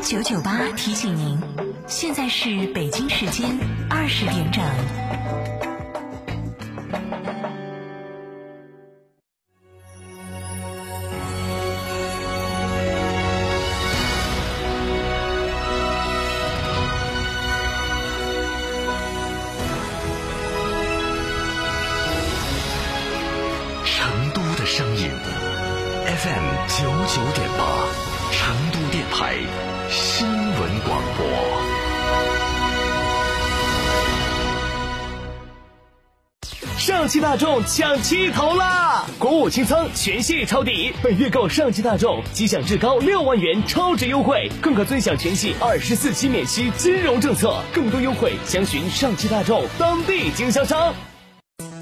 [0.00, 1.38] 九九八提醒您，
[1.86, 3.58] 现在是北京时间
[3.90, 4.62] 二十点整。
[30.84, 31.26] 广播。
[36.78, 39.06] 上汽大众抢七头啦！
[39.16, 47.62] 国五清仓，全系抄底，本月购上汽大众即享至高六万元超值优惠，更可尊享全系二十四期免息金融政策。
[47.72, 50.92] 更多优惠详询上汽大众当地经销商。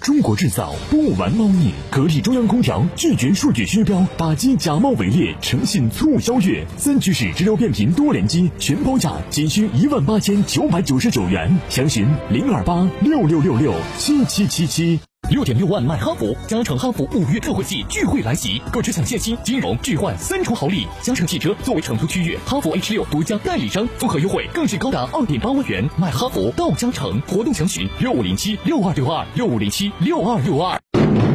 [0.00, 15.07] 中国制造不玩猫腻，格力中央空调拒绝数据虚标，打击假冒伪劣，诚信促销月，三居室直流变频多联机全包价仅需一万八千九百九十九元，详询零二八六六六六七七七七。
[15.30, 20.86] 六点六万买哈弗，嘉诚哈弗五月特惠季聚会来袭，购车享现金、金融、置换三重好礼。
[21.02, 25.86] 嘉诚汽车作为成都区域哈弗 H 六独家代理商，综合优惠更是高达二点八万元。
[25.98, 30.80] 买哈弗到嘉诚，活动详询六五零七六二六二六五零七六二六二。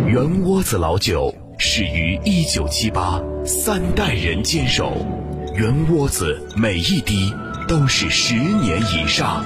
[0.07, 4.91] 圆窝子老酒始于一九七八，三代人坚守，
[5.56, 7.31] 圆窝子每一滴
[7.68, 9.45] 都是十年以上。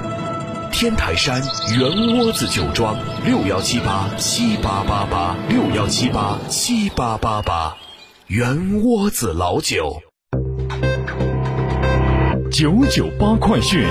[0.72, 1.42] 天台山
[1.78, 7.76] 圆窝子酒庄六幺七八七八八八六幺七八七八八八，
[8.28, 10.02] 圆窝子老酒。
[12.52, 13.88] 九九八快讯。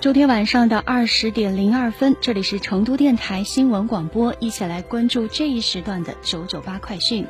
[0.00, 7.26] 周天晚上的二十点零二分，这里是成都电台新闻广播，一起来关注这一时段的九九八快讯。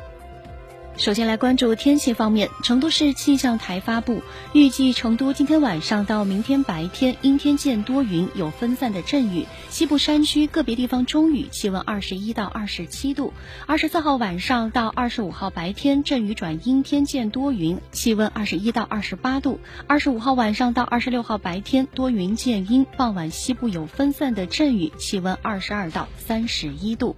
[0.97, 4.23] 首先来关注天气方面，成都市气象台发布，
[4.53, 13.33] 预计成都今天晚上到明天白天阴天见多云，有分散的阵雨，西部山区个别地方中雨，气温二十一到二十七度。
[13.67, 19.59] 二十四号晚上到二十五号白天阵雨转阴天见多云，气温二十一到二十八度。
[19.87, 27.17] 二十五号晚上到二十六号白天多云见阴，傍晚西部有分散的阵雨，气温二十二到三十一度。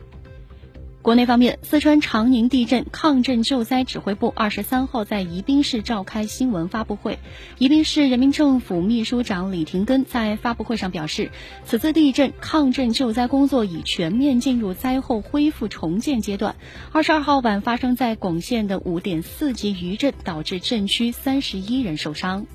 [1.07, 7.17] 国内方面，四川长宁地震抗震救灾指挥部二十三号在宜宾市召开新闻发布会。
[7.59, 11.31] 宜宾市人民政府秘书长李廷根在发布会上表示，
[11.63, 16.57] 此次地震抗震救灾工作已全面进入灾后恢复重建阶段。
[16.91, 22.45] 二十二号晚发生在珙县的五点四级余震，导致震区三十一人受伤。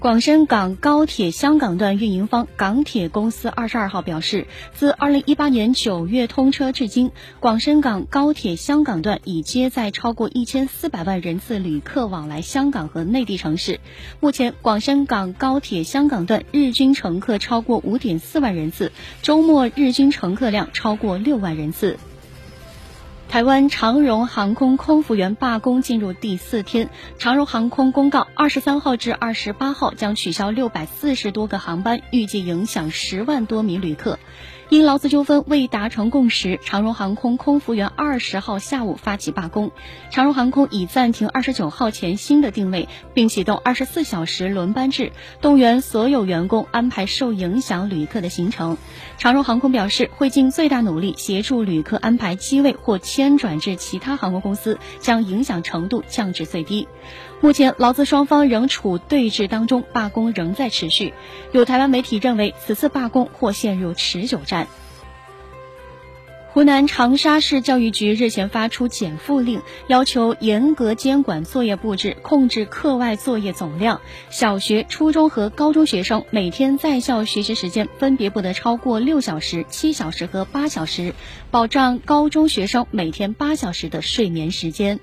[0.00, 13.78] 广深港高铁香港段运营方港铁公司二十二号表示，自二零一八年九月通车至今，广深港高铁香港段已接载超过一千四百万人次旅客往来香港和内地城市。
[14.20, 21.98] 目前，广深港高铁香港段日均乘客超过五点四万人次，周末日均乘客量超过六万人次。
[23.30, 34.18] 台湾长荣航空空服员罢工进入第四天，长荣航空公告，二十三号至二十八号将取消六百四十多个航班，预计影响十万多名旅客。
[34.70, 39.72] 因劳资纠纷未达成共识，长荣航空空服员二十号下午发起罢工。
[40.12, 48.78] 长荣航空已暂停二十九号前新的定位，并启动二十四小时轮班制，动员所有员工安排受影响旅客的行程。
[49.18, 56.86] 长荣航空表示，会尽最大努力协助旅客安排机位或迁转至其他航空公司，将影响程度降至最低。
[57.42, 61.14] 目前，劳资双方仍处对峙当中，罢工仍在持续。
[61.52, 64.66] 有台湾媒体认为，此次罢工或陷入持久战。
[66.52, 74.02] 湖南长沙市教育局日前发出减负令，要求严格监管作业布置，控制课外作业总量。
[74.28, 81.14] 小学、初中和高中学生每天在校学习时间分别不得超过六小时、七小时和八小时，
[81.50, 85.00] 保障高中学生每天八小时的睡眠时间。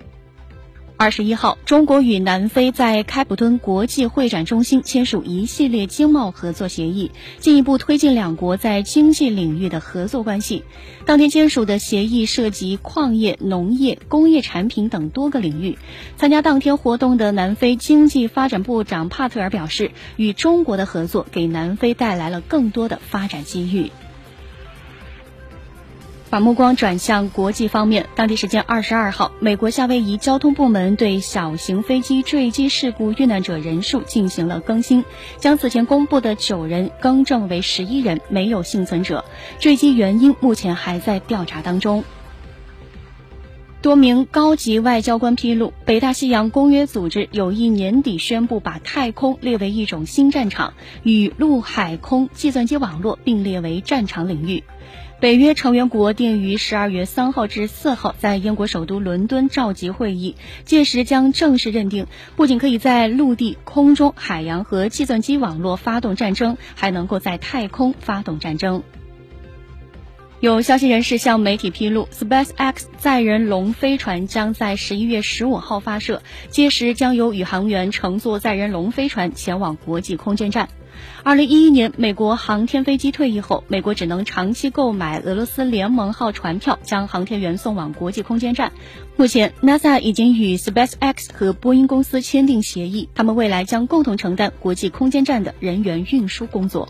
[0.99, 10.63] 二十一号，中国与南非在开普敦国际会展中心签署一系列经贸合作协议，进一步推进两国在经济领域的合作关系。
[11.05, 15.77] 当天签署的协议涉及矿业、农业、工业产品等多个领域。
[16.17, 23.91] 参加当天活动的南非经济发展部长帕特尔表示，与中国的合作给南非带来了更多的发展机遇。
[26.29, 35.05] 把目光转向国际方面，当地时间二十二号，美国夏威夷交通部门对小型飞机坠机事故遇难者人数进行了更新，
[35.37, 39.23] 将此前公布的九人更正为十一人，没有幸存者。
[39.59, 42.03] 坠机原因目前还在调查当中。
[43.87, 50.73] 多名高级外交官披露，北大西洋公约组织有意年底宣布把太空列为一种新战场，
[51.03, 54.65] 与陆海空计算机网络并列为战场领域。
[55.21, 60.35] 北约成员国定于十二月三号至四号在英国首都伦敦召集会议，
[60.65, 68.83] 届时将正式认定，不仅可以在陆地、空中、海洋和计算机网络发动战争，还能够在太空发动战争。
[70.39, 80.69] 有消息人士向媒体披露，SpaceX 载人龙飞船将在十一月十五号发射，届时将有宇航员乘坐载人龙飞船前往国际空间站。
[81.23, 88.71] 二零一一年，美国航天飞机退役后，美国只能长期购买俄罗斯联盟号船票，将航天员送往国际空间站。
[89.15, 96.87] 目前，NASA 已经与 SpaceX 和波音公司签订协议，他们未来将共同承担国际空间站的人员运输工作。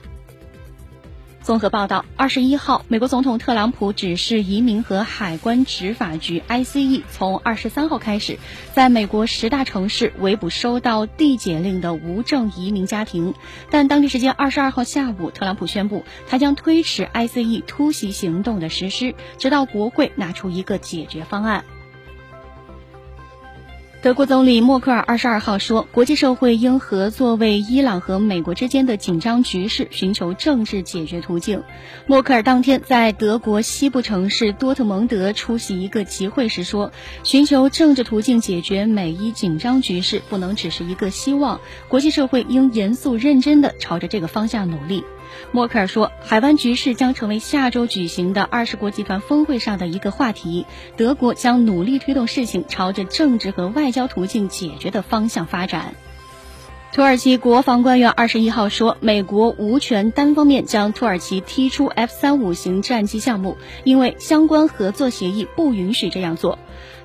[1.47, 8.37] 综合报道，二十一号，美国总统特朗普指示移民和海关执法局 （ICE） 从二十三号开始，
[8.73, 13.33] 在美国十大城市围捕收到递解令的无证移民家庭。
[13.71, 21.63] 但当地时间二十二号下午，特朗普宣布，他将推迟 ICE 突袭行动的实施，直到国会拿出一个解决方案。
[23.99, 31.63] 德国总理默克尔二十二号说，国际社会应合作为伊朗和美国之间的紧张局势寻求政治解决途径。
[32.05, 36.91] 默克尔当天在德国西部城市多特蒙德出席一个集会时说，
[37.23, 45.03] 寻求政治途径解决美伊紧张局势不能只是一个希望，国际社会应严肃认真地朝着这个方向努力。
[45.51, 50.65] 默克尔说，海湾局势将成为下周举行的二十国集团峰会上的一个话题。
[50.95, 55.95] 德国将努力推动事情朝着政治和外交途径解决的方向发展。
[56.93, 66.57] 土耳其国防官员二十一号说，美国无权单方面将土耳其踢出 F 三五型战机项目，因为相关合作协议不允许这样做。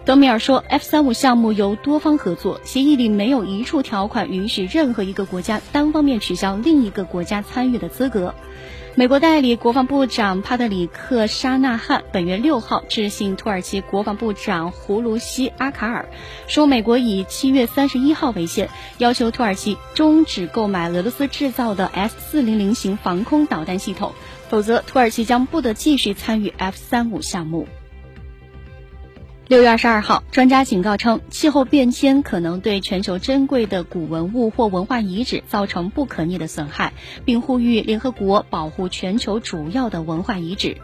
[0.05, 8.35] 德米尔说，F 三五项目由多方合作，协议里没有一处条款允许任何一个国家单方面取消另一个国家参与的资格。
[8.95, 16.11] 美国代理国防部长帕特里克·沙纳汉本月六号致信土耳其国防部长胡卢西·阿卡尔，
[16.47, 18.69] 说美国以七月三十一号为限，
[18.99, 24.13] 要求土耳其终止购买俄罗斯制造的 S 四零零型防空导弹系统，
[24.51, 27.67] 否则土耳其将不得继续参与 F 三五项目。
[29.53, 36.95] 六月二十二号，专家警告称，气候变迁可能对全球珍贵的古文物或文化遗址造成不可逆的损害，
[37.27, 40.79] 并呼吁联合国保护全球主要的文化遗址。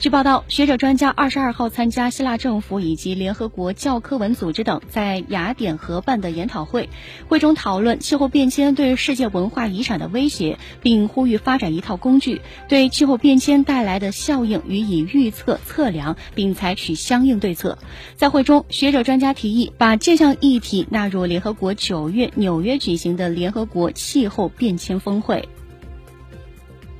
[0.00, 6.88] 据报道，学者专家二十二号参加希腊政府以及联合国教科文组织等在雅典合办的研讨会，
[7.28, 17.78] 会中讨论气候变迁对世界文化遗产的威胁，并呼吁发展一套工具，对气候变迁带来的效应予以预测测量，并采取相应对策。
[18.16, 25.48] 在会中，学者专家提议把这项议题纳入联合国九月纽约举行的联合国气候变迁峰会。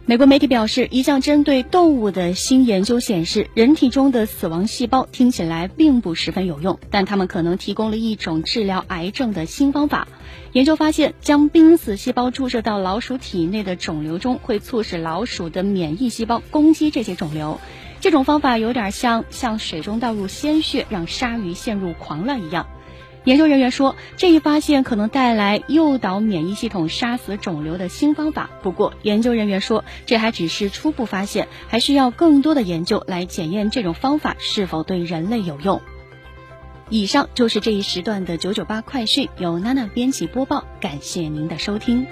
[0.07, 10.09] 美国媒体表示，一项针对动物的新研究显示，人体中的死亡细胞听起来并不十分有用，但它们可能提供了一种治疗癌症的新方法。
[10.53, 17.61] 研究发现，将濒死细胞注射到老鼠体内的肿瘤中，会促使老鼠的免疫细胞攻击这些肿瘤。
[18.01, 22.67] 这种方法有点像向水中倒入鲜血，让鲨鱼陷入狂乱一样。
[23.25, 28.49] 研究人员说，这一发现可能带来诱导免疫系统杀死肿瘤的新方法。
[28.63, 35.83] 不过，研究人员说，这还只是初步发现，还需要更多的研究来检验这种方法是否对人类有用。
[36.89, 42.07] 以上就是这一时段的九九八快讯，由娜娜编辑播报，感谢您的收听。